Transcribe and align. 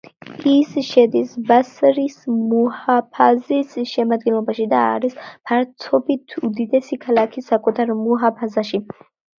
ის 0.51 0.69
შედის 0.85 1.35
ბასრის 1.51 2.15
მუჰაფაზის 2.53 3.77
შემადგენლობაში 3.93 4.67
და 4.75 4.83
არის 4.97 5.17
ფართობით 5.29 6.39
უდიდესი 6.51 7.03
ქალაქი 7.07 7.49
საკუთარ 7.53 7.99
მუჰაფაზაში. 8.05 8.87